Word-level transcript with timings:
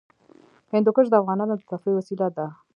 هندوکش 0.73 1.07
د 1.09 1.13
افغانانو 1.21 1.53
د 1.57 1.61
تفریح 1.71 1.95
وسیله 1.97 2.27
ده. 2.35 2.45